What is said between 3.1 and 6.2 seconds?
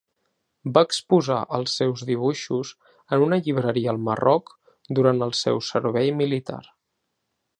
en una llibreria al Marroc durant el seu servei